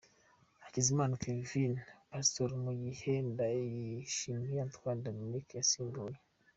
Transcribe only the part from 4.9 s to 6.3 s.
Dominique yasimbuye